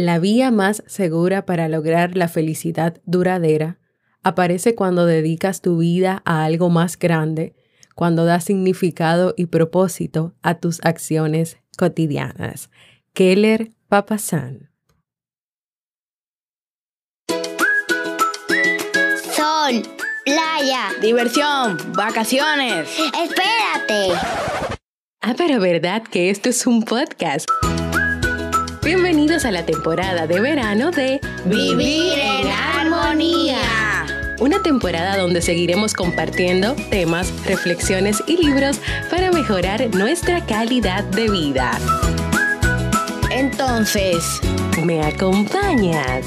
La 0.00 0.18
vía 0.18 0.50
más 0.50 0.82
segura 0.86 1.44
para 1.44 1.68
lograr 1.68 2.16
la 2.16 2.26
felicidad 2.26 3.02
duradera 3.04 3.78
aparece 4.22 4.74
cuando 4.74 5.04
dedicas 5.04 5.60
tu 5.60 5.76
vida 5.76 6.22
a 6.24 6.44
algo 6.44 6.70
más 6.70 6.98
grande, 6.98 7.54
cuando 7.94 8.24
das 8.24 8.44
significado 8.44 9.34
y 9.36 9.44
propósito 9.44 10.34
a 10.40 10.54
tus 10.54 10.80
acciones 10.84 11.58
cotidianas. 11.76 12.70
Keller 13.12 13.72
Papasan. 13.88 14.70
Sol, 19.36 19.82
playa, 20.24 20.92
diversión, 21.02 21.76
vacaciones. 21.94 22.88
Espérate. 22.98 24.18
Ah, 25.20 25.34
pero 25.36 25.60
verdad 25.60 26.02
que 26.02 26.30
esto 26.30 26.48
es 26.48 26.66
un 26.66 26.84
podcast. 26.84 27.46
A 29.44 29.50
la 29.50 29.64
temporada 29.64 30.26
de 30.26 30.38
verano 30.38 30.90
de 30.90 31.18
Vivir 31.46 32.12
en 32.18 32.46
Armonía. 32.48 33.56
Una 34.38 34.62
temporada 34.62 35.16
donde 35.16 35.40
seguiremos 35.40 35.94
compartiendo 35.94 36.74
temas, 36.90 37.32
reflexiones 37.46 38.22
y 38.26 38.36
libros 38.36 38.80
para 39.10 39.30
mejorar 39.30 39.94
nuestra 39.94 40.44
calidad 40.44 41.04
de 41.04 41.30
vida. 41.30 41.78
Entonces, 43.30 44.40
¿me 44.84 45.02
acompañas? 45.02 46.26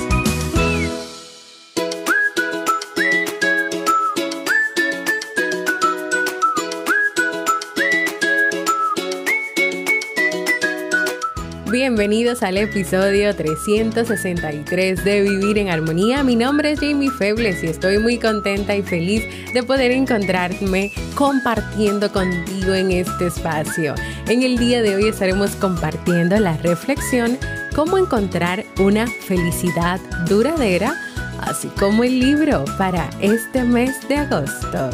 Bienvenidos 11.84 12.44
al 12.44 12.56
episodio 12.56 13.36
363 13.36 15.04
de 15.04 15.22
Vivir 15.22 15.58
en 15.58 15.68
Armonía. 15.68 16.24
Mi 16.24 16.38
nombre 16.38 16.72
es 16.72 16.80
Jamie 16.80 17.12
Febles 17.12 17.62
y 17.62 17.68
estoy 17.68 17.98
muy 17.98 18.18
contenta 18.18 18.74
y 18.74 18.82
feliz 18.82 19.26
de 19.54 19.64
poder 19.64 19.92
encontrarme 19.92 20.94
compartiendo 21.14 22.10
contigo 22.10 22.74
en 22.74 22.90
este 22.90 23.28
espacio. 23.28 23.96
En 24.30 24.44
el 24.44 24.58
día 24.58 24.82
de 24.82 24.96
hoy 24.96 25.10
estaremos 25.10 25.58
compartiendo 25.58 26.40
la 26.40 26.56
reflexión 26.56 27.38
cómo 27.76 27.98
encontrar 27.98 28.64
una 28.80 29.06
felicidad 29.06 30.00
duradera, 30.30 30.96
así 31.42 31.68
como 31.78 32.06
el 32.06 32.18
libro 32.18 32.64
para 32.78 33.10
este 33.20 33.62
mes 33.66 34.08
de 34.08 34.20
agosto. 34.20 34.90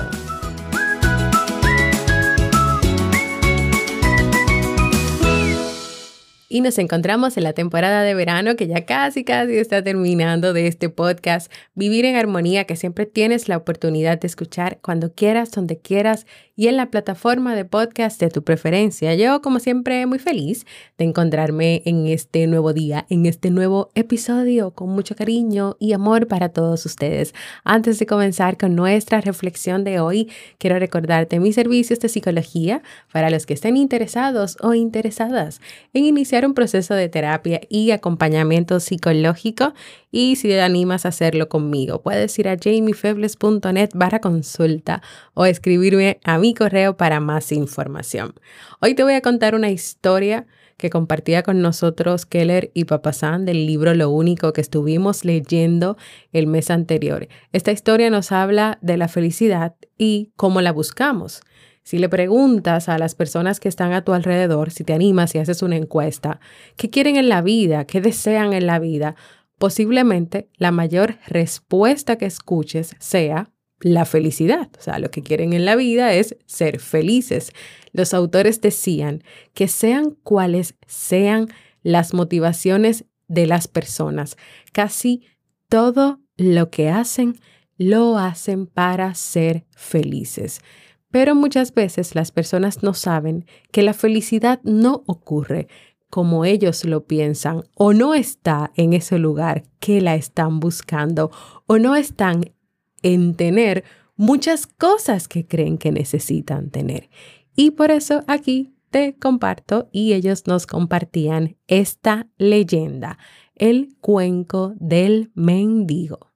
Y 6.52 6.61
nos 6.61 6.80
encontramos 6.80 7.38
en 7.38 7.44
la 7.44 7.53
temporada 7.53 8.02
de 8.02 8.16
verano 8.16 8.55
que 8.55 8.66
ya 8.66 8.83
casi, 8.83 9.23
casi 9.23 9.55
está 9.58 9.83
terminando 9.83 10.52
de 10.52 10.66
este 10.66 10.89
podcast, 10.89 11.52
Vivir 11.75 12.05
en 12.05 12.16
Armonía, 12.16 12.64
que 12.64 12.75
siempre 12.75 13.05
tienes 13.05 13.47
la 13.47 13.55
oportunidad 13.55 14.19
de 14.19 14.25
escuchar 14.25 14.80
cuando 14.81 15.14
quieras, 15.14 15.52
donde 15.52 15.77
quieras 15.77 16.25
y 16.55 16.67
en 16.67 16.75
la 16.75 16.89
plataforma 16.89 17.55
de 17.55 17.66
podcast 17.66 18.20
de 18.20 18.30
tu 18.30 18.44
preferencia. 18.44 19.14
Yo, 19.14 19.44
como 19.44 19.59
siempre, 19.59 20.08
muy 20.08 20.17
feliz 20.17 20.66
de 20.97 21.05
encontrarme 21.05 21.83
en 21.86 22.08
este 22.08 22.47
nuevo 22.47 22.73
día, 22.73 23.05
en 23.09 23.27
este 23.27 23.52
nuevo 23.52 23.92
episodio, 23.94 24.72
con 24.72 24.89
mucho 24.89 25.16
cariño 25.16 25.77
y 25.80 25.94
amor 25.94 26.27
para 26.27 26.50
todos 26.50 26.83
ustedes. 26.86 27.36
Antes 27.64 28.00
de 28.00 28.08
comenzar 28.08 28.58
con 28.58 28.75
nuestra 28.75 29.22
reflexión 29.22 29.83
de 29.83 30.00
hoy, 30.00 30.31
quiero 30.58 30.80
recordarte 30.80 31.39
mis 31.39 31.53
servicios 31.53 32.00
de 32.00 32.09
psicología 32.09 32.81
para 33.14 33.30
los 33.30 33.45
que 33.45 33.53
estén 33.53 33.77
interesados 33.77 34.58
o 34.61 34.73
interesadas 34.73 35.61
en 35.94 36.05
iniciar 36.05 36.39
un 36.45 36.54
proceso 36.54 36.94
de 36.94 37.09
terapia 37.09 37.62
y 37.70 37.92
acompañamiento 37.92 38.80
psicológico 38.80 39.73
y 40.12 40.36
si 40.36 40.48
te 40.48 40.62
animas 40.62 41.06
a 41.06 41.09
hacerlo 41.09 41.50
conmigo, 41.50 42.02
puedes 42.02 42.38
ir 42.40 42.48
a 42.48 42.58
jamiefebles.net 42.58 43.89
barra 43.94 44.20
consulta 44.20 45.02
o 45.33 45.45
escribirme 45.45 46.20
a 46.23 46.38
mi 46.38 46.54
correo 46.54 46.98
para 46.98 47.20
más 47.20 47.52
información. 47.52 48.33
Hoy 48.82 48.94
te 48.95 49.04
voy 49.04 49.14
a 49.14 49.22
contar 49.22 49.55
una 49.55 49.70
historia 49.70 50.45
que 50.80 50.89
compartía 50.89 51.44
con 51.44 51.61
nosotros 51.61 52.26
Keller 52.26 52.71
y 52.73 52.86
Papasán 52.86 53.45
del 53.45 53.67
libro 53.67 53.94
Lo 53.94 54.10
único 54.10 54.54
que 54.54 54.61
estuvimos 54.61 55.26
leyendo 55.26 55.98
el 56.32 56.48
mes 56.48 56.71
anterior. 56.71 57.27
Esta 57.52 57.73
historia 57.73 58.10
nos 58.10 58.32
habla 58.32 58.80
de 58.82 58.95
la 58.95 59.10
felicidad 59.10 59.76
y 59.98 60.32
cómo 60.38 60.61
la 60.61 60.71
buscamos. 60.71 61.42
Si 61.89 61.98
le 61.98 62.08
preguntas 62.08 62.88
a 62.88 63.00
las 63.00 63.16
personas 63.16 63.60
que 63.60 63.67
están 63.67 63.94
a 63.94 64.04
tu 64.04 64.14
alrededor, 64.14 64.70
si 64.70 64.83
te 64.83 64.94
animas 64.94 65.33
y 65.33 65.39
haces 65.39 65.64
una 65.64 65.76
encuesta, 65.76 66.39
¿qué 66.76 66.92
quieren 66.92 67.16
en 67.16 67.30
la 67.30 67.42
vida? 67.42 67.86
¿Qué 67.86 68.00
desean 68.00 68.54
en 68.54 68.67
la 68.67 68.77
vida? 68.77 69.16
Posiblemente 69.58 70.50
la 70.58 70.70
mayor 70.70 71.17
respuesta 71.26 72.16
que 72.20 72.27
escuches 72.27 72.95
sea 73.00 73.50
la 73.80 74.05
felicidad. 74.05 74.70
O 74.77 74.83
sea, 74.83 75.00
lo 75.00 75.10
que 75.10 75.23
quieren 75.23 75.54
en 75.54 75.66
la 75.66 75.76
vida 75.76 76.14
es 76.14 76.38
ser 76.45 76.80
felices. 76.80 77.54
Los 77.92 78.14
autores 78.14 78.61
decían 78.61 79.23
que 79.56 79.67
sean 79.67 80.11
cuales 80.21 80.76
sean 80.86 81.48
las 81.82 82.14
motivaciones 82.14 83.06
de 83.27 83.48
las 83.48 83.67
personas, 83.67 84.38
casi 84.73 85.23
todo 85.70 86.20
lo 86.38 86.70
que 86.70 86.89
hacen 86.89 87.39
lo 87.80 88.20
hacen 88.20 88.67
para 88.67 89.16
ser 89.16 89.66
felices. 89.71 90.61
Pero 91.11 91.36
muchas 91.36 91.73
veces 91.73 92.15
las 92.15 92.31
personas 92.31 92.83
no 92.83 92.93
saben 92.93 93.45
que 93.71 93.81
la 93.81 93.93
felicidad 93.93 94.59
no 94.64 95.03
ocurre 95.08 95.67
como 96.09 96.45
ellos 96.45 96.86
lo 96.86 97.05
piensan 97.05 97.64
o 97.75 97.93
no 97.93 98.14
está 98.14 98.71
en 98.75 98.93
ese 98.93 99.20
lugar 99.20 99.64
que 99.80 100.02
la 100.02 100.15
están 100.15 100.59
buscando 100.59 101.31
o 101.67 101.77
no 101.77 101.95
están 101.95 102.52
en 103.02 103.36
tener 103.36 103.83
muchas 104.15 104.67
cosas 104.67 105.27
que 105.27 105.45
creen 105.45 105.77
que 105.77 105.92
necesitan 105.92 106.70
tener. 106.71 107.09
Y 107.55 107.71
por 107.71 107.91
eso 107.91 108.21
aquí 108.27 108.73
te 108.89 109.15
comparto 109.15 109.89
y 109.91 110.14
ellos 110.14 110.47
nos 110.47 110.65
compartían 110.65 111.58
esta 111.67 112.27
leyenda, 112.37 113.17
el 113.55 113.95
cuenco 114.02 114.73
del 114.80 115.31
mendigo. 115.36 116.29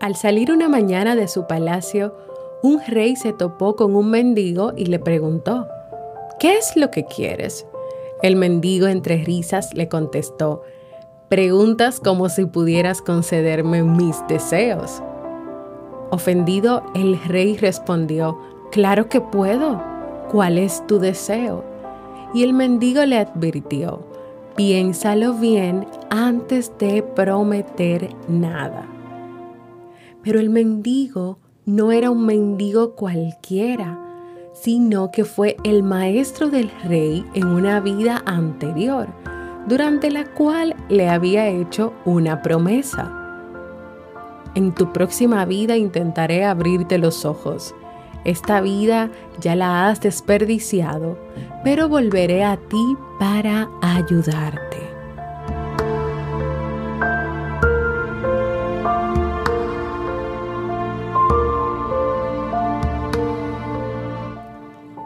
Al 0.00 0.16
salir 0.16 0.50
una 0.50 0.70
mañana 0.70 1.14
de 1.14 1.28
su 1.28 1.46
palacio, 1.46 2.14
un 2.62 2.80
rey 2.86 3.16
se 3.16 3.34
topó 3.34 3.76
con 3.76 3.94
un 3.94 4.08
mendigo 4.08 4.72
y 4.74 4.86
le 4.86 4.98
preguntó, 4.98 5.68
¿qué 6.38 6.56
es 6.56 6.74
lo 6.74 6.90
que 6.90 7.04
quieres? 7.04 7.66
El 8.22 8.36
mendigo 8.36 8.86
entre 8.86 9.22
risas 9.22 9.74
le 9.74 9.88
contestó, 9.88 10.62
preguntas 11.28 12.00
como 12.00 12.30
si 12.30 12.46
pudieras 12.46 13.02
concederme 13.02 13.82
mis 13.82 14.16
deseos. 14.26 15.02
Ofendido, 16.10 16.82
el 16.94 17.22
rey 17.24 17.58
respondió, 17.58 18.38
claro 18.72 19.10
que 19.10 19.20
puedo. 19.20 19.82
¿Cuál 20.30 20.56
es 20.56 20.82
tu 20.86 20.98
deseo? 20.98 21.62
Y 22.32 22.42
el 22.44 22.54
mendigo 22.54 23.04
le 23.04 23.18
advirtió, 23.18 24.00
piénsalo 24.56 25.34
bien 25.34 25.86
antes 26.08 26.72
de 26.78 27.02
prometer 27.02 28.08
nada. 28.28 28.89
Pero 30.22 30.40
el 30.40 30.50
mendigo 30.50 31.38
no 31.66 31.92
era 31.92 32.10
un 32.10 32.26
mendigo 32.26 32.94
cualquiera, 32.94 33.98
sino 34.52 35.10
que 35.10 35.24
fue 35.24 35.56
el 35.64 35.82
maestro 35.82 36.50
del 36.50 36.70
rey 36.84 37.24
en 37.34 37.46
una 37.46 37.80
vida 37.80 38.22
anterior, 38.26 39.08
durante 39.66 40.10
la 40.10 40.24
cual 40.24 40.74
le 40.88 41.08
había 41.08 41.48
hecho 41.48 41.94
una 42.04 42.42
promesa. 42.42 43.16
En 44.54 44.74
tu 44.74 44.92
próxima 44.92 45.44
vida 45.44 45.76
intentaré 45.76 46.44
abrirte 46.44 46.98
los 46.98 47.24
ojos. 47.24 47.74
Esta 48.24 48.60
vida 48.60 49.10
ya 49.38 49.54
la 49.56 49.88
has 49.88 50.00
desperdiciado, 50.00 51.16
pero 51.64 51.88
volveré 51.88 52.44
a 52.44 52.56
ti 52.56 52.96
para 53.18 53.70
ayudarte. 53.80 54.89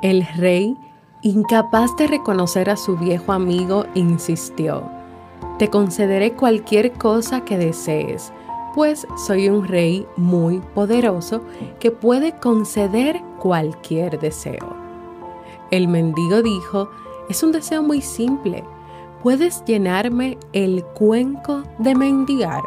El 0.05 0.27
rey, 0.37 0.77
incapaz 1.23 1.97
de 1.97 2.06
reconocer 2.06 2.69
a 2.69 2.77
su 2.77 2.99
viejo 2.99 3.33
amigo, 3.33 3.87
insistió, 3.95 4.83
Te 5.59 5.71
concederé 5.71 6.35
cualquier 6.35 6.93
cosa 6.93 7.43
que 7.47 7.56
desees, 7.56 8.31
pues 8.75 9.06
soy 9.27 9.49
un 9.49 9.67
rey 9.67 10.06
muy 10.19 10.61
poderoso 10.75 11.41
que 11.81 11.91
puede 11.91 12.33
conceder 12.39 13.23
cualquier 13.39 14.21
deseo. 14.21 14.77
El 15.71 15.89
mendigo 15.89 16.43
dijo, 16.43 16.91
Es 17.31 17.43
un 17.43 17.53
deseo 17.53 17.83
muy 17.83 18.03
simple. 18.03 18.62
¿Puedes 19.23 19.65
llenarme 19.65 20.37
el 20.53 20.85
cuenco 20.85 21.62
de 21.79 21.95
mendigar? 21.95 22.62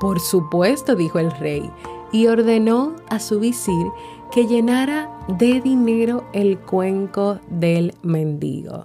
Por 0.00 0.18
supuesto, 0.18 0.96
dijo 0.96 1.20
el 1.20 1.30
rey, 1.30 1.70
y 2.10 2.26
ordenó 2.26 2.96
a 3.10 3.20
su 3.20 3.38
visir 3.38 3.86
que 4.32 4.46
llenara 4.46 5.10
de 5.28 5.60
dinero 5.60 6.24
el 6.32 6.58
cuenco 6.58 7.40
del 7.48 7.94
mendigo. 8.02 8.84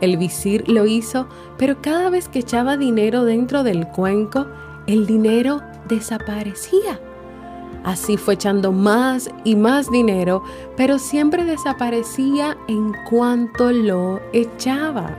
El 0.00 0.16
visir 0.16 0.68
lo 0.68 0.86
hizo, 0.86 1.28
pero 1.58 1.80
cada 1.80 2.10
vez 2.10 2.28
que 2.28 2.40
echaba 2.40 2.76
dinero 2.76 3.24
dentro 3.24 3.62
del 3.62 3.86
cuenco, 3.86 4.46
el 4.86 5.06
dinero 5.06 5.60
desaparecía. 5.88 7.00
Así 7.84 8.16
fue 8.16 8.34
echando 8.34 8.72
más 8.72 9.30
y 9.44 9.56
más 9.56 9.90
dinero, 9.90 10.42
pero 10.76 10.98
siempre 10.98 11.44
desaparecía 11.44 12.56
en 12.68 12.92
cuanto 13.08 13.72
lo 13.72 14.20
echaba. 14.32 15.16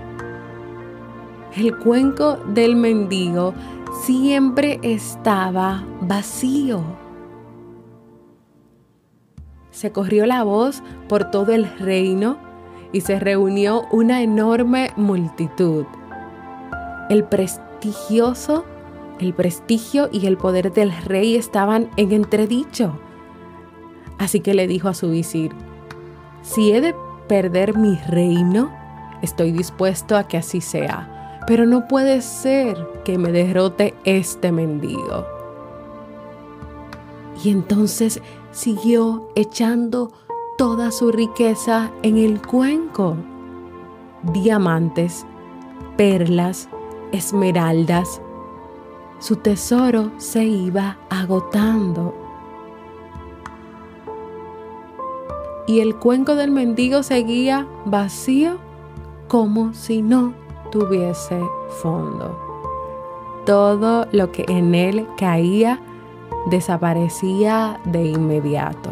El 1.56 1.78
cuenco 1.78 2.38
del 2.48 2.76
mendigo 2.76 3.54
siempre 4.04 4.80
estaba 4.82 5.84
vacío. 6.02 7.03
Se 9.74 9.92
corrió 9.92 10.28
la 10.28 10.44
voz 10.44 10.84
por 11.10 11.32
todo 11.32 11.52
el 11.52 11.68
reino 11.80 12.38
y 12.92 13.02
se 13.02 13.20
reunió 13.20 13.88
una 13.92 14.22
enorme 14.22 14.92
multitud. 14.96 15.86
El 17.10 17.24
prestigioso, 17.24 18.66
el 19.20 19.34
prestigio 19.34 20.10
y 20.12 20.28
el 20.28 20.38
poder 20.38 20.72
del 20.74 20.96
rey 20.96 21.36
estaban 21.36 21.90
en 21.98 22.12
entredicho. 22.12 23.00
Así 24.20 24.42
que 24.42 24.54
le 24.54 24.68
dijo 24.68 24.90
a 24.90 24.94
su 24.94 25.10
visir, 25.10 25.52
si 26.44 26.72
he 26.72 26.80
de 26.80 26.94
perder 27.28 27.76
mi 27.76 27.96
reino, 28.08 28.72
estoy 29.24 29.52
dispuesto 29.52 30.16
a 30.16 30.28
que 30.28 30.38
así 30.38 30.62
sea, 30.62 31.42
pero 31.48 31.66
no 31.66 31.88
puede 31.88 32.22
ser 32.22 32.78
que 33.04 33.18
me 33.18 33.32
derrote 33.32 33.96
este 34.06 34.52
mendigo. 34.52 35.26
Y 37.44 37.50
entonces 37.50 38.22
siguió 38.54 39.28
echando 39.36 40.12
toda 40.58 40.92
su 40.92 41.12
riqueza 41.12 41.92
en 42.04 42.18
el 42.18 42.42
cuenco. 42.42 43.18
Diamantes, 44.32 45.26
perlas, 45.98 46.70
esmeraldas. 47.12 48.22
Su 49.20 49.38
tesoro 49.38 50.12
se 50.18 50.46
iba 50.46 50.98
agotando. 51.10 52.14
Y 55.66 55.80
el 55.80 55.96
cuenco 55.96 56.36
del 56.36 56.52
mendigo 56.52 57.04
seguía 57.04 57.68
vacío 57.86 58.58
como 59.28 59.74
si 59.74 60.02
no 60.02 60.34
tuviese 60.72 61.42
fondo. 61.82 62.40
Todo 63.46 64.08
lo 64.12 64.32
que 64.32 64.46
en 64.48 64.76
él 64.76 65.08
caía 65.18 65.82
desaparecía 66.50 67.80
de 67.86 68.06
inmediato. 68.06 68.92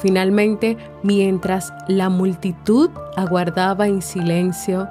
Finalmente, 0.00 0.76
mientras 1.02 1.72
la 1.88 2.10
multitud 2.10 2.90
aguardaba 3.16 3.88
en 3.88 4.02
silencio, 4.02 4.86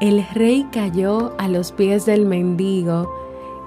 el 0.00 0.26
rey 0.34 0.66
cayó 0.72 1.34
a 1.38 1.48
los 1.48 1.72
pies 1.72 2.06
del 2.06 2.24
mendigo 2.24 3.12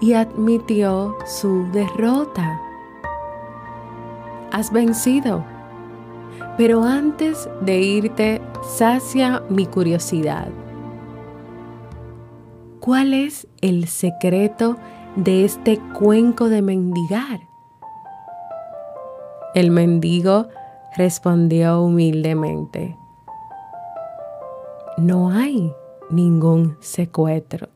y 0.02 0.14
admitió 0.14 1.16
su 1.26 1.70
derrota. 1.72 2.60
Has 4.52 4.72
vencido, 4.72 5.44
pero 6.58 6.84
antes 6.84 7.50
de 7.62 7.80
irte, 7.80 8.42
sacia 8.64 9.44
mi 9.50 9.66
curiosidad. 9.66 10.48
¿Cuál 12.86 13.16
es 13.16 13.48
el 13.62 13.88
secreto 13.88 14.78
de 15.16 15.44
este 15.44 15.80
cuenco 15.98 16.50
de 16.50 16.62
mendigar? 16.62 17.40
El 19.56 19.72
mendigo 19.72 20.50
respondió 20.96 21.82
humildemente, 21.82 22.96
no 24.98 25.32
hay 25.32 25.74
ningún 26.12 26.78
secreto. 26.80 27.72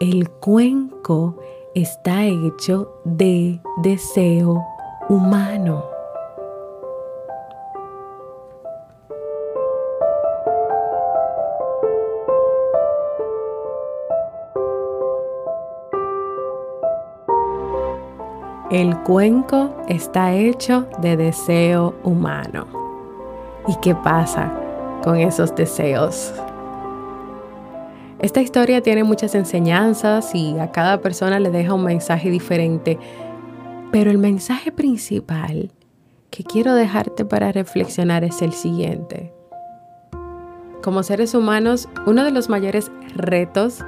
El 0.00 0.28
cuenco 0.28 1.38
está 1.76 2.24
hecho 2.26 2.92
de 3.04 3.60
deseo 3.84 4.66
humano. 5.08 5.91
El 18.72 18.96
cuenco 19.00 19.76
está 19.86 20.32
hecho 20.32 20.88
de 21.02 21.18
deseo 21.18 21.94
humano. 22.04 22.66
¿Y 23.68 23.76
qué 23.82 23.94
pasa 23.94 24.50
con 25.04 25.18
esos 25.18 25.54
deseos? 25.54 26.32
Esta 28.18 28.40
historia 28.40 28.82
tiene 28.82 29.04
muchas 29.04 29.34
enseñanzas 29.34 30.34
y 30.34 30.58
a 30.58 30.72
cada 30.72 31.02
persona 31.02 31.38
le 31.38 31.50
deja 31.50 31.74
un 31.74 31.84
mensaje 31.84 32.30
diferente, 32.30 32.98
pero 33.90 34.10
el 34.10 34.16
mensaje 34.16 34.72
principal 34.72 35.70
que 36.30 36.42
quiero 36.42 36.74
dejarte 36.74 37.26
para 37.26 37.52
reflexionar 37.52 38.24
es 38.24 38.40
el 38.40 38.54
siguiente. 38.54 39.34
Como 40.82 41.02
seres 41.02 41.34
humanos, 41.34 41.90
uno 42.06 42.24
de 42.24 42.30
los 42.30 42.48
mayores 42.48 42.90
retos 43.16 43.84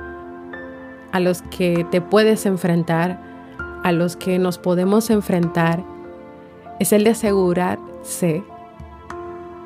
a 1.11 1.21
los 1.21 1.41
que 1.41 1.87
te 1.91 2.03
puedes 2.03 2.45
enfrentar 2.45 3.34
a 3.85 3.93
los 3.93 4.17
que 4.17 4.39
nos 4.41 4.59
podemos 4.59 5.11
enfrentar 5.11 5.85
es 6.81 6.93
el 6.93 7.05
de 7.05 7.11
asegurarse 7.11 8.43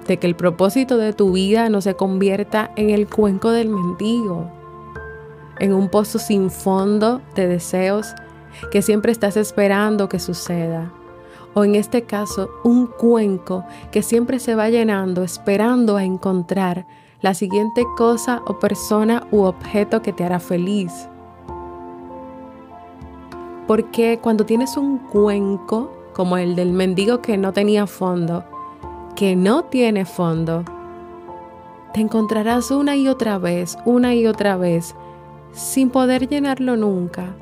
de 0.07 0.17
que 0.19 0.27
el 0.27 0.35
propósito 0.35 0.97
de 0.99 1.13
tu 1.13 1.33
vida 1.33 1.69
no 1.71 1.81
se 1.81 1.95
convierta 1.95 2.73
en 2.77 2.91
el 2.91 3.09
cuenco 3.09 3.53
del 3.53 3.69
mendigo, 3.69 4.51
en 5.61 5.73
un 5.73 5.89
pozo 5.89 6.19
sin 6.19 6.51
fondo 6.51 7.23
de 7.37 7.47
deseos 7.47 8.15
que 8.73 8.83
siempre 8.83 9.13
estás 9.13 9.37
esperando 9.37 10.09
que 10.09 10.19
suceda, 10.19 10.93
o 11.55 11.65
en 11.65 11.77
este 11.77 12.03
caso 12.03 12.51
un 12.65 12.89
cuenco 12.89 13.65
que 13.93 14.03
siempre 14.03 14.41
se 14.41 14.57
va 14.57 14.69
llenando 14.69 15.23
esperando 15.23 15.97
a 15.97 16.05
encontrar 16.05 16.87
la 17.21 17.35
siguiente 17.35 17.85
cosa 17.97 18.43
o 18.47 18.59
persona 18.59 19.29
u 19.31 19.43
objeto 19.43 20.03
que 20.03 20.13
te 20.13 20.25
hará 20.25 20.41
feliz 20.41 21.09
porque 23.69 24.19
cuando 24.21 24.47
tienes 24.47 24.79
un 24.79 24.97
cuenco 24.97 25.93
como 26.15 26.39
el 26.39 26.57
del 26.57 26.73
mendigo 26.73 27.21
que 27.21 27.37
no 27.37 27.53
tenía 27.53 27.87
fondo, 27.87 28.43
que 29.15 29.37
no 29.37 29.65
tiene 29.65 30.07
fondo, 30.07 30.65
te 31.93 32.01
encontrarás 32.01 32.71
una 32.71 32.97
y 32.97 33.09
otra 33.09 33.37
vez, 33.37 33.77
una 33.85 34.15
y 34.15 34.27
otra 34.27 34.57
vez, 34.57 34.97
sin 35.53 35.91
poder 35.91 36.29
llenarlo 36.29 36.77
nunca. 36.77 37.37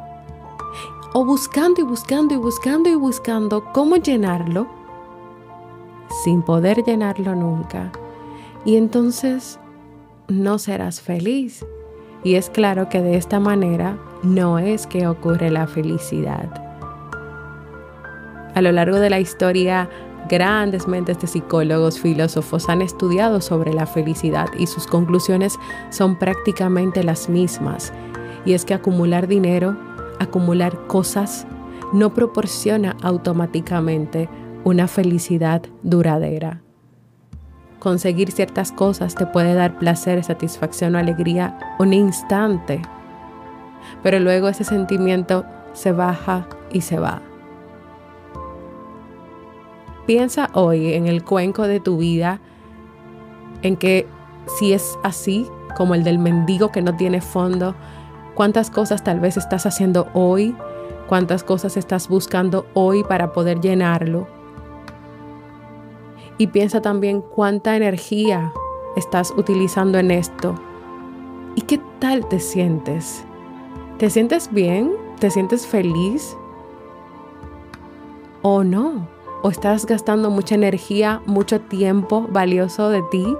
O 1.15 1.25
buscando 1.25 1.81
y 1.81 1.85
buscando 1.85 2.35
y 2.35 2.39
buscando 2.39 2.91
y 2.91 2.97
buscando 2.97 3.65
cómo 3.73 3.97
llenarlo, 3.97 4.67
sin 6.25 6.43
poder 6.43 6.83
llenarlo 6.83 7.37
nunca. 7.37 7.93
Y 8.65 8.75
entonces 8.77 9.61
no 10.27 10.59
serás 10.59 11.01
feliz. 11.01 11.65
Y 12.27 12.35
es 12.35 12.51
claro 12.51 12.89
que 12.89 13.03
de 13.03 13.17
esta 13.17 13.39
manera 13.39 13.97
no 14.25 14.59
es 14.59 14.89
que 14.89 15.07
ocurre 15.07 15.49
la 15.49 15.69
felicidad. 15.69 16.51
A 18.53 18.61
lo 18.61 18.73
largo 18.73 18.99
de 18.99 19.11
la 19.11 19.21
historia, 19.21 19.89
grandes 20.29 20.89
mentes 20.89 21.21
de 21.21 21.29
psicólogos, 21.29 22.01
filósofos 22.01 22.69
han 22.69 22.83
estudiado 22.83 23.41
sobre 23.41 23.73
la 23.73 23.87
felicidad 23.87 24.49
y 24.59 24.67
sus 24.67 24.89
conclusiones 24.89 25.57
son 25.91 26.19
prácticamente 26.19 27.05
las 27.05 27.29
mismas. 27.29 27.93
Y 28.45 28.55
es 28.55 28.65
que 28.65 28.75
acumular 28.75 29.29
dinero, 29.29 29.77
acumular 30.19 30.89
cosas, 30.89 31.47
no 31.93 32.13
proporciona 32.13 32.97
automáticamente 33.03 34.29
una 34.65 34.89
felicidad 34.89 35.63
duradera. 35.85 36.66
Conseguir 37.79 38.33
ciertas 38.33 38.73
cosas 38.73 39.15
te 39.15 39.27
puede 39.27 39.55
dar 39.55 39.79
placer, 39.79 40.23
satisfacción 40.25 40.95
o 40.95 40.99
alegría 40.99 41.59
un 41.79 41.93
instante, 41.93 42.83
pero 44.03 44.19
luego 44.19 44.49
ese 44.49 44.65
sentimiento 44.65 45.45
se 45.73 45.93
baja 45.93 46.47
y 46.73 46.81
se 46.81 46.99
va. 46.99 47.21
Piensa 50.07 50.51
hoy 50.53 50.95
en 50.95 51.07
el 51.07 51.25
cuenco 51.25 51.67
de 51.67 51.81
tu 51.81 51.99
vida, 51.99 52.41
en 53.63 53.77
que 53.77 54.07
si 54.59 54.73
es 54.73 54.97
así, 55.03 55.47
como 55.77 55.95
el 55.95 56.05
del 56.05 56.19
mendigo 56.19 56.71
que 56.71 56.83
no 56.83 56.97
tiene 56.97 57.21
fondo, 57.21 57.75
cuántas 58.35 58.71
cosas 58.71 59.05
tal 59.05 59.21
vez 59.21 59.37
estás 59.37 59.67
haciendo 59.67 60.09
hoy 60.15 60.55
cuántas 61.07 61.45
cosas 61.45 61.77
estás 61.77 62.09
buscando 62.09 62.67
hoy 62.75 63.05
para 63.05 63.33
poder 63.33 63.61
llenarlo. 63.61 64.27
Y 66.39 66.49
piensa 66.49 66.83
también 66.83 67.23
cuánta 67.23 67.77
energía 67.77 68.53
estás 68.97 69.33
utilizando 69.37 69.99
en 69.99 70.11
esto. 70.11 70.55
¿Y 71.55 71.63
qué 71.63 71.81
tal 71.99 72.29
te 72.29 72.41
sientes? 72.41 73.25
¿Te 73.99 74.11
sientes 74.11 74.53
bien? 74.53 74.93
¿Te 75.19 75.31
sientes 75.31 75.67
feliz? 75.67 76.37
¿O 78.43 78.63
no? 78.63 79.09
¿O 79.43 79.49
estás 79.49 79.87
gastando 79.87 80.31
mucha 80.31 80.55
energía, 80.55 81.23
mucho 81.25 81.61
tiempo 81.61 82.29
valioso 82.31 82.91
de 82.91 83.03
ti? 83.11 83.37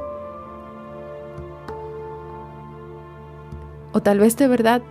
¿O 3.93 4.01
tal 4.01 4.21
vez 4.21 4.37
de 4.37 4.49
verdad 4.49 4.83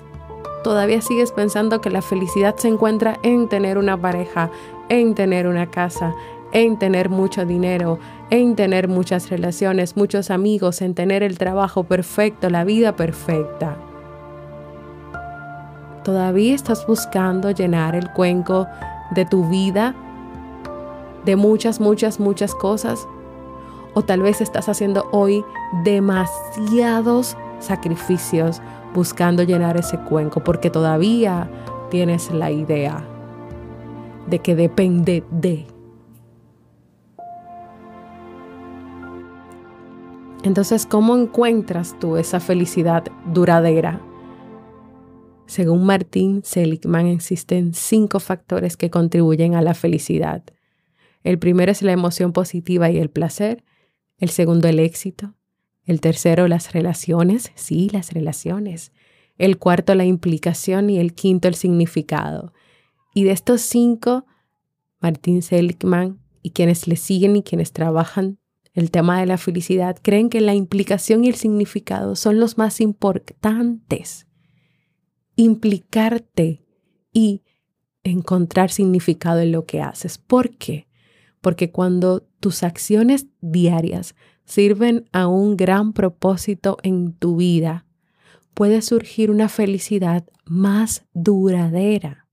todavía 0.64 1.02
sigues 1.02 1.32
pensando 1.32 1.80
que 1.80 1.92
la 1.92 2.02
felicidad 2.02 2.56
se 2.58 2.68
encuentra 2.68 3.20
en 3.22 3.48
tener 3.48 3.78
una 3.78 4.02
pareja, 4.02 4.50
en 4.90 5.14
tener 5.14 5.48
una 5.48 5.70
casa, 5.70 6.16
en 6.56 6.80
tener 6.80 7.10
mucho 7.10 7.46
dinero, 7.46 8.00
en 8.30 8.56
tener 8.56 8.88
muchas 8.88 9.30
relaciones, 9.30 9.98
muchos 9.98 10.32
amigos, 10.32 10.82
en 10.82 10.96
tener 10.96 11.22
el 11.22 11.38
trabajo 11.38 11.84
perfecto, 11.84 12.50
la 12.50 12.64
vida 12.64 12.96
perfecta. 12.96 13.76
Todavía 16.06 16.56
estás 16.56 16.88
buscando 16.88 17.52
llenar 17.52 17.94
el 17.94 18.10
cuenco 18.12 18.68
de 19.12 19.26
tu 19.26 19.50
vida 19.50 19.96
de 21.26 21.36
muchas, 21.36 21.82
muchas, 21.82 22.22
muchas 22.22 22.56
cosas. 22.56 23.06
O 23.94 24.04
tal 24.04 24.22
vez 24.22 24.40
estás 24.40 24.70
haciendo 24.70 25.10
hoy 25.12 25.44
demasiados 25.84 27.36
sacrificios 27.60 28.62
buscando 28.94 29.44
llenar 29.44 29.76
ese 29.76 29.98
cuenco 29.98 30.42
porque 30.42 30.70
todavía 30.70 31.50
tienes 31.90 32.32
la 32.32 32.50
idea 32.50 33.04
de 34.28 34.40
que 34.40 34.56
depende 34.56 35.26
de. 35.32 35.75
Entonces, 40.46 40.86
¿cómo 40.86 41.18
encuentras 41.18 42.00
tú 42.00 42.18
esa 42.18 42.40
felicidad 42.40 43.04
duradera? 43.34 44.00
Según 45.48 45.88
Martín 45.88 46.44
Seligman, 46.44 47.08
existen 47.08 47.74
cinco 47.74 48.20
factores 48.20 48.78
que 48.78 48.92
contribuyen 48.92 49.56
a 49.56 49.64
la 49.64 49.74
felicidad. 49.74 50.44
El 51.24 51.40
primero 51.40 51.72
es 51.72 51.82
la 51.82 51.94
emoción 51.94 52.32
positiva 52.32 52.92
y 52.92 53.00
el 53.00 53.10
placer. 53.10 53.64
El 54.20 54.30
segundo, 54.30 54.68
el 54.68 54.78
éxito. 54.78 55.34
El 55.84 56.00
tercero, 56.00 56.48
las 56.48 56.74
relaciones. 56.74 57.52
Sí, 57.56 57.90
las 57.92 58.14
relaciones. 58.14 58.92
El 59.40 59.58
cuarto, 59.58 59.96
la 59.96 60.06
implicación. 60.06 60.92
Y 60.92 61.00
el 61.00 61.16
quinto, 61.16 61.48
el 61.48 61.56
significado. 61.56 62.54
Y 63.16 63.24
de 63.24 63.32
estos 63.32 63.62
cinco, 63.62 64.28
Martín 65.00 65.42
Seligman 65.42 66.20
y 66.44 66.52
quienes 66.52 66.88
le 66.88 66.98
siguen 66.98 67.36
y 67.36 67.42
quienes 67.42 67.72
trabajan 67.72 68.38
el 68.76 68.92
tema 68.92 69.22
de 69.22 69.26
la 69.26 69.38
felicidad 69.38 69.98
creen 70.02 70.30
que 70.30 70.42
la 70.42 70.54
implicación 70.54 71.24
y 71.24 71.30
el 71.30 71.36
significado 71.36 72.18
son 72.18 72.42
los 72.42 72.58
más 72.58 72.82
importantes. 72.82 74.28
Implicarte 75.38 76.62
y 77.14 77.42
encontrar 78.04 78.70
significado 78.70 79.40
en 79.40 79.54
lo 79.54 79.66
que 79.66 79.82
haces. 79.82 80.18
¿Por 80.18 80.58
qué? 80.58 80.88
Porque 81.40 81.72
cuando 81.72 82.28
tus 82.42 82.64
acciones 82.64 83.28
diarias 83.40 84.14
sirven 84.44 85.06
a 85.14 85.28
un 85.28 85.56
gran 85.56 85.94
propósito 85.94 86.78
en 86.84 87.14
tu 87.14 87.38
vida, 87.38 87.86
puede 88.54 88.82
surgir 88.82 89.32
una 89.32 89.48
felicidad 89.48 90.26
más 90.44 91.06
duradera. 91.14 92.28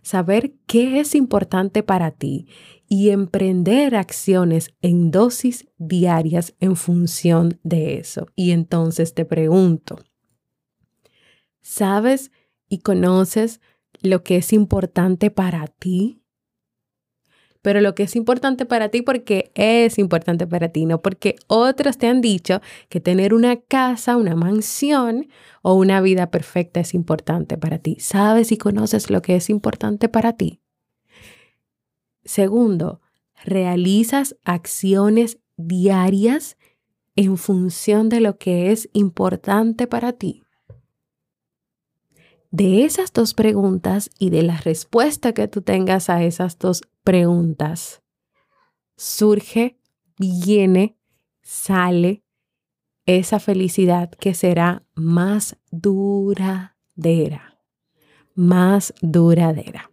Saber 0.00 0.54
qué 0.66 1.00
es 1.00 1.14
importante 1.14 1.82
para 1.82 2.10
ti 2.10 2.46
y 2.88 3.10
emprender 3.10 3.94
acciones 3.94 4.74
en 4.80 5.10
dosis 5.10 5.68
diarias 5.76 6.54
en 6.58 6.74
función 6.74 7.60
de 7.62 7.98
eso. 7.98 8.26
Y 8.34 8.52
entonces 8.52 9.14
te 9.14 9.24
pregunto, 9.24 9.98
¿sabes 11.60 12.30
y 12.68 12.78
conoces 12.78 13.60
lo 14.00 14.22
que 14.22 14.36
es 14.36 14.52
importante 14.52 15.30
para 15.30 15.66
ti? 15.66 16.22
Pero 17.60 17.80
lo 17.80 17.94
que 17.94 18.04
es 18.04 18.16
importante 18.16 18.64
para 18.64 18.88
ti 18.88 19.02
porque 19.02 19.50
es 19.54 19.98
importante 19.98 20.46
para 20.46 20.70
ti, 20.70 20.86
no 20.86 21.02
porque 21.02 21.36
otros 21.48 21.98
te 21.98 22.06
han 22.06 22.20
dicho 22.20 22.62
que 22.88 23.00
tener 23.00 23.34
una 23.34 23.56
casa, 23.56 24.16
una 24.16 24.36
mansión 24.36 25.28
o 25.60 25.74
una 25.74 26.00
vida 26.00 26.30
perfecta 26.30 26.80
es 26.80 26.94
importante 26.94 27.58
para 27.58 27.78
ti. 27.78 27.96
¿Sabes 28.00 28.52
y 28.52 28.56
conoces 28.56 29.10
lo 29.10 29.20
que 29.20 29.36
es 29.36 29.50
importante 29.50 30.08
para 30.08 30.34
ti? 30.34 30.62
Segundo, 32.28 33.00
realizas 33.42 34.36
acciones 34.44 35.38
diarias 35.56 36.58
en 37.16 37.38
función 37.38 38.10
de 38.10 38.20
lo 38.20 38.36
que 38.36 38.70
es 38.70 38.90
importante 38.92 39.86
para 39.86 40.12
ti. 40.12 40.42
De 42.50 42.84
esas 42.84 43.14
dos 43.14 43.32
preguntas 43.32 44.10
y 44.18 44.28
de 44.28 44.42
la 44.42 44.58
respuesta 44.58 45.32
que 45.32 45.48
tú 45.48 45.62
tengas 45.62 46.10
a 46.10 46.22
esas 46.22 46.58
dos 46.58 46.82
preguntas, 47.02 48.02
surge, 48.94 49.78
viene, 50.18 50.98
sale 51.40 52.24
esa 53.06 53.40
felicidad 53.40 54.10
que 54.10 54.34
será 54.34 54.84
más 54.94 55.56
duradera, 55.70 57.58
más 58.34 58.92
duradera. 59.00 59.90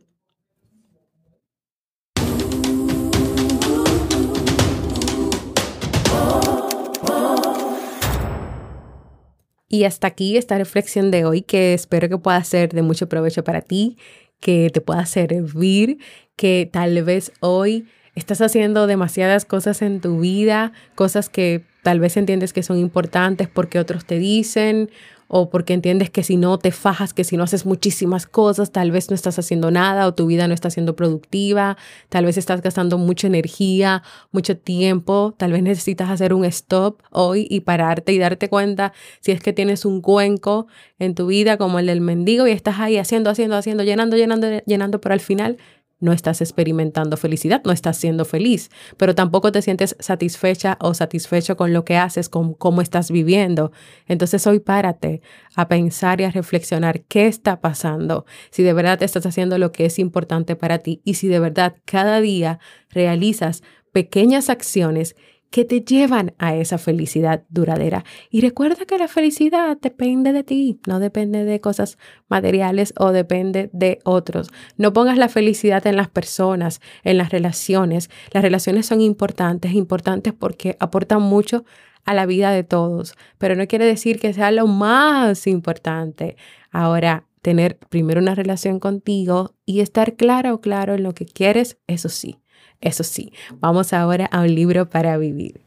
Y 9.75 9.84
hasta 9.84 10.08
aquí 10.08 10.38
esta 10.38 10.58
reflexión 10.58 11.12
de 11.12 11.25
hoy 11.25 11.41
que 11.41 11.74
espero 11.74 12.08
que 12.08 12.17
pueda 12.17 12.41
ser 12.46 12.70
de 12.70 12.82
mucho 12.82 13.10
provecho 13.10 13.44
para 13.44 13.60
ti, 13.60 13.98
que 14.39 14.70
te 14.74 14.79
pueda 14.79 15.05
servir, 15.05 15.98
que 16.38 16.70
tal 16.72 17.03
vez 17.03 17.34
hoy 17.41 17.86
estás 18.15 18.39
haciendo 18.39 18.88
demasiadas 18.88 19.44
cosas 19.44 19.82
en 19.82 20.00
tu 20.00 20.22
vida, 20.22 20.72
cosas 20.96 21.27
que 21.27 21.65
tal 21.84 22.00
vez 22.00 22.15
entiendes 22.15 22.53
que 22.53 22.63
son 22.63 22.77
importantes 22.77 23.50
porque 23.50 23.77
otros 23.77 24.05
te 24.05 24.17
dicen 24.17 24.89
o 25.27 25.50
porque 25.50 25.74
entiendes 25.74 26.10
que 26.10 26.24
si 26.24 26.38
no 26.38 26.58
te 26.60 26.72
fajas, 26.72 27.13
que 27.13 27.24
si 27.24 27.38
no 27.38 27.44
haces 27.44 27.65
muchísimas 27.65 28.25
cosas, 28.27 28.72
tal 28.72 28.91
vez 28.91 29.10
no 29.10 29.15
estás 29.15 29.39
haciendo 29.39 29.72
nada 29.72 30.08
o 30.08 30.13
tu 30.13 30.27
vida 30.27 30.48
no 30.48 30.53
está 30.53 30.70
siendo 30.70 30.96
productiva, 30.96 31.77
tal 32.10 32.25
vez 32.25 32.38
estás 32.38 32.62
gastando 32.62 32.98
mucha 32.98 33.27
energía, 33.27 34.03
mucho 34.32 34.58
tiempo, 34.58 35.34
tal 35.38 35.51
vez 35.51 35.63
necesitas 35.63 36.10
hacer 36.10 36.34
un 36.34 36.46
stop 36.46 37.01
hoy 37.12 37.48
y 37.50 37.62
pararte 37.62 38.13
y 38.13 38.20
darte 38.20 38.50
cuenta 38.50 38.94
si 39.20 39.32
es 39.32 39.41
que 39.41 39.53
tienes 39.53 39.86
un 39.86 40.01
cuenco 40.01 40.67
en 41.00 41.15
tu 41.15 41.27
vida 41.27 41.58
como 41.58 41.79
el 41.79 41.88
del 41.88 42.01
mendigo 42.01 42.48
y 42.48 42.51
estás 42.51 42.79
ahí 42.79 42.98
haciendo, 42.98 43.29
haciendo, 43.29 43.55
haciendo, 43.58 43.84
llenando, 43.84 44.17
llenando, 44.17 44.48
llenando, 44.65 45.01
pero 45.01 45.13
al 45.13 45.20
final 45.20 45.58
no 46.00 46.12
estás 46.12 46.42
experimentando 46.42 47.18
felicidad, 47.18 47.62
no 47.64 47.72
estás 47.72 47.98
siendo 47.98 48.25
feliz, 48.25 48.70
pero 48.98 49.16
tampoco 49.16 49.52
te 49.52 49.62
sientes 49.62 49.96
satisfecha 50.00 50.78
o 50.82 50.94
satisfecho 50.94 51.56
con 51.56 51.74
lo 51.74 51.86
que 51.86 51.98
haces, 51.98 52.30
con 52.30 52.54
cómo 52.54 52.82
estás 52.82 53.12
viviendo. 53.12 53.72
Entonces 54.08 54.46
hoy 54.48 54.60
párate 54.60 55.22
a 55.56 55.68
pensar 55.68 56.22
y 56.22 56.25
a 56.25 56.32
reflexionar 56.32 57.02
qué 57.04 57.28
está 57.28 57.62
pasando, 57.62 58.25
si 58.52 58.64
de 58.64 58.74
verdad 58.74 59.02
estás 59.04 59.25
haciendo 59.25 59.58
lo 59.58 59.72
que 59.72 59.86
es 59.86 60.00
importante 60.00 60.56
para 60.56 60.80
ti 60.80 61.02
y 61.04 61.16
si 61.16 61.28
de 61.28 61.40
verdad 61.40 61.75
cada 61.86 62.20
día 62.22 62.60
realizas 62.90 63.64
pequeñas 63.92 64.50
acciones 64.50 65.16
que 65.55 65.63
te 65.63 65.79
llevan 65.79 66.33
a 66.38 66.53
esa 66.53 66.77
felicidad 66.77 67.45
duradera. 67.47 68.03
Y 68.29 68.41
recuerda 68.41 68.83
que 68.83 68.97
la 68.97 69.07
felicidad 69.07 69.77
depende 69.79 70.33
de 70.33 70.43
ti, 70.43 70.81
no 70.85 71.00
depende 71.00 71.45
de 71.45 71.62
cosas 71.62 71.97
materiales 72.27 72.93
o 72.97 73.13
depende 73.13 73.69
de 73.71 74.00
otros. 74.03 74.50
No 74.75 74.91
pongas 74.91 75.17
la 75.17 75.29
felicidad 75.29 75.88
en 75.88 75.95
las 75.95 76.09
personas, 76.09 76.81
en 77.05 77.17
las 77.17 77.29
relaciones. 77.29 78.09
Las 78.33 78.43
relaciones 78.43 78.85
son 78.85 79.00
importantes, 79.00 79.71
importantes 79.71 80.33
porque 80.33 80.75
aportan 80.81 81.21
mucho 81.21 81.63
a 82.03 82.13
la 82.13 82.25
vida 82.25 82.51
de 82.51 82.65
todos, 82.65 83.15
pero 83.38 83.55
no 83.55 83.65
quiere 83.65 83.85
decir 83.85 84.19
que 84.19 84.33
sea 84.33 84.51
lo 84.51 84.67
más 84.67 85.47
importante. 85.47 86.35
Ahora, 86.69 87.27
tener 87.41 87.77
primero 87.77 88.19
una 88.19 88.35
relación 88.35 88.81
contigo 88.81 89.55
y 89.65 89.79
estar 89.79 90.17
claro 90.17 90.55
o 90.55 90.59
claro 90.59 90.95
en 90.95 91.03
lo 91.03 91.13
que 91.13 91.25
quieres, 91.25 91.77
eso 91.88 92.09
sí, 92.09 92.39
eso 92.86 93.04
sí, 93.04 93.34
vamos 93.60 93.94
ahora 93.94 94.27
a 94.27 94.42
un 94.42 94.54
libro 94.54 94.89
para 94.89 95.18
vivir. 95.18 95.65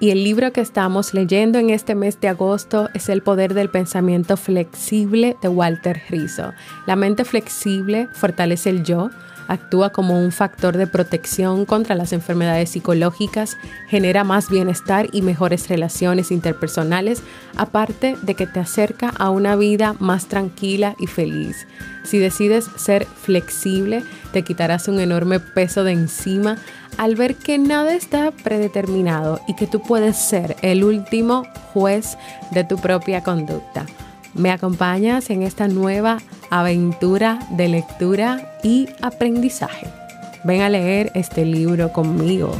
Y 0.00 0.10
el 0.10 0.24
libro 0.24 0.52
que 0.52 0.60
estamos 0.60 1.14
leyendo 1.14 1.60
en 1.60 1.70
este 1.70 1.94
mes 1.94 2.20
de 2.20 2.26
agosto 2.26 2.88
es 2.92 3.08
El 3.08 3.22
poder 3.22 3.54
del 3.54 3.70
pensamiento 3.70 4.36
flexible 4.36 5.36
de 5.40 5.46
Walter 5.46 6.02
Rizzo. 6.08 6.54
La 6.86 6.96
mente 6.96 7.24
flexible 7.24 8.08
fortalece 8.12 8.70
el 8.70 8.82
yo, 8.82 9.10
actúa 9.48 9.90
como 9.90 10.18
un 10.18 10.32
factor 10.32 10.76
de 10.76 10.86
protección 10.86 11.64
contra 11.64 11.94
las 11.94 12.12
enfermedades 12.12 12.70
psicológicas, 12.70 13.56
genera 13.88 14.24
más 14.24 14.48
bienestar 14.48 15.08
y 15.12 15.22
mejores 15.22 15.68
relaciones 15.68 16.30
interpersonales, 16.30 17.22
aparte 17.56 18.16
de 18.22 18.34
que 18.34 18.46
te 18.46 18.60
acerca 18.60 19.10
a 19.10 19.30
una 19.30 19.56
vida 19.56 19.94
más 19.98 20.26
tranquila 20.26 20.94
y 20.98 21.06
feliz. 21.06 21.66
Si 22.04 22.18
decides 22.18 22.68
ser 22.76 23.06
flexible, 23.06 24.02
te 24.32 24.42
quitarás 24.42 24.88
un 24.88 25.00
enorme 25.00 25.40
peso 25.40 25.84
de 25.84 25.92
encima 25.92 26.58
al 26.98 27.14
ver 27.14 27.36
que 27.36 27.58
nada 27.58 27.94
está 27.94 28.30
predeterminado 28.32 29.40
y 29.48 29.54
que 29.54 29.66
tú 29.66 29.80
puedes 29.80 30.16
ser 30.16 30.56
el 30.62 30.84
último 30.84 31.44
juez 31.72 32.18
de 32.50 32.64
tu 32.64 32.76
propia 32.76 33.22
conducta. 33.22 33.86
¿Me 34.34 34.50
acompañas 34.50 35.28
en 35.30 35.42
esta 35.42 35.68
nueva 35.68 36.18
aventura 36.50 37.38
de 37.50 37.68
lectura 37.68 38.58
y 38.62 38.88
aprendizaje? 39.02 39.86
Ven 40.44 40.62
a 40.62 40.70
leer 40.70 41.12
este 41.14 41.44
libro 41.44 41.92
conmigo. 41.92 42.52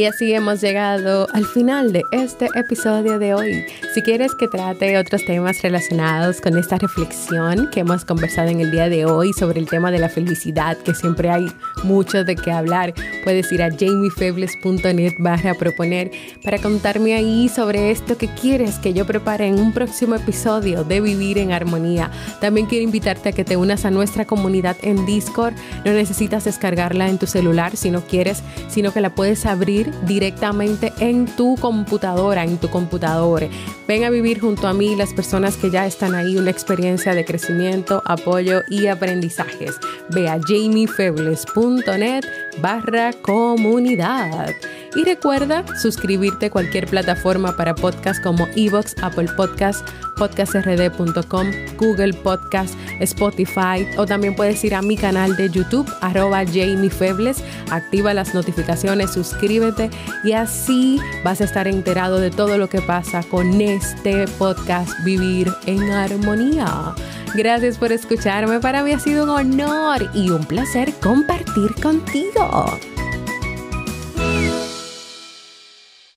Y 0.00 0.06
así 0.06 0.32
hemos 0.32 0.62
llegado 0.62 1.26
al 1.34 1.44
final 1.44 1.92
de 1.92 2.02
este 2.10 2.48
episodio 2.54 3.18
de 3.18 3.34
hoy. 3.34 3.66
Si 3.92 4.00
quieres 4.00 4.34
que 4.34 4.48
trate 4.48 4.96
otros 4.96 5.22
temas 5.26 5.60
relacionados 5.60 6.40
con 6.40 6.56
esta 6.56 6.78
reflexión 6.78 7.68
que 7.70 7.80
hemos 7.80 8.06
conversado 8.06 8.48
en 8.48 8.60
el 8.60 8.70
día 8.70 8.88
de 8.88 9.04
hoy 9.04 9.34
sobre 9.34 9.60
el 9.60 9.68
tema 9.68 9.90
de 9.90 9.98
la 9.98 10.08
felicidad, 10.08 10.78
que 10.78 10.94
siempre 10.94 11.28
hay 11.28 11.52
mucho 11.84 12.24
de 12.24 12.34
qué 12.34 12.50
hablar, 12.50 12.94
puedes 13.24 13.52
ir 13.52 13.62
a 13.62 13.70
jamiefebles.net 13.70 15.16
barra 15.18 15.52
proponer 15.52 16.10
para 16.42 16.56
contarme 16.56 17.12
ahí 17.12 17.50
sobre 17.50 17.90
esto 17.90 18.16
que 18.16 18.28
quieres 18.28 18.78
que 18.78 18.94
yo 18.94 19.04
prepare 19.04 19.48
en 19.48 19.60
un 19.60 19.74
próximo 19.74 20.14
episodio 20.14 20.82
de 20.82 21.02
Vivir 21.02 21.36
en 21.36 21.52
Armonía. 21.52 22.10
También 22.40 22.68
quiero 22.68 22.84
invitarte 22.84 23.28
a 23.28 23.32
que 23.32 23.44
te 23.44 23.58
unas 23.58 23.84
a 23.84 23.90
nuestra 23.90 24.24
comunidad 24.24 24.78
en 24.80 25.04
Discord. 25.04 25.52
No 25.84 25.92
necesitas 25.92 26.44
descargarla 26.44 27.10
en 27.10 27.18
tu 27.18 27.26
celular 27.26 27.76
si 27.76 27.90
no 27.90 28.00
quieres, 28.00 28.42
sino 28.70 28.94
que 28.94 29.02
la 29.02 29.14
puedes 29.14 29.44
abrir 29.44 29.89
directamente 30.06 30.92
en 30.98 31.26
tu 31.26 31.56
computadora, 31.56 32.44
en 32.44 32.58
tu 32.58 32.68
computador. 32.68 33.48
Ven 33.86 34.04
a 34.04 34.10
vivir 34.10 34.40
junto 34.40 34.66
a 34.68 34.72
mí 34.72 34.96
las 34.96 35.12
personas 35.12 35.56
que 35.56 35.70
ya 35.70 35.86
están 35.86 36.14
ahí, 36.14 36.36
una 36.36 36.50
experiencia 36.50 37.14
de 37.14 37.24
crecimiento, 37.24 38.02
apoyo 38.04 38.62
y 38.68 38.86
aprendizajes. 38.86 39.78
Ve 40.10 40.28
a 40.28 40.38
jamiefebles.net 40.40 42.24
barra 42.60 43.12
comunidad. 43.12 44.54
Y 44.96 45.04
recuerda 45.04 45.64
suscribirte 45.76 46.46
a 46.46 46.50
cualquier 46.50 46.86
plataforma 46.86 47.56
para 47.56 47.74
podcast 47.74 48.22
como 48.22 48.48
Evox, 48.56 48.96
Apple 49.02 49.28
Podcast, 49.36 49.86
podcastrd.com, 50.16 51.46
Google 51.78 52.12
Podcast, 52.12 52.74
Spotify 53.00 53.86
o 53.96 54.06
también 54.06 54.34
puedes 54.34 54.62
ir 54.64 54.74
a 54.74 54.82
mi 54.82 54.96
canal 54.96 55.36
de 55.36 55.48
YouTube, 55.48 55.90
arroba 56.00 56.44
Jamie 56.44 56.90
Febles, 56.90 57.42
activa 57.70 58.14
las 58.14 58.34
notificaciones, 58.34 59.12
suscríbete 59.12 59.90
y 60.24 60.32
así 60.32 60.98
vas 61.24 61.40
a 61.40 61.44
estar 61.44 61.68
enterado 61.68 62.18
de 62.18 62.30
todo 62.30 62.58
lo 62.58 62.68
que 62.68 62.82
pasa 62.82 63.22
con 63.22 63.60
este 63.60 64.26
podcast 64.38 64.90
Vivir 65.04 65.52
en 65.66 65.90
Armonía. 65.90 66.94
Gracias 67.34 67.78
por 67.78 67.92
escucharme, 67.92 68.58
para 68.58 68.82
mí 68.82 68.92
ha 68.92 68.98
sido 68.98 69.24
un 69.24 69.30
honor 69.30 70.10
y 70.14 70.30
un 70.30 70.44
placer 70.44 70.92
compartir 71.00 71.74
contigo. 71.80 72.78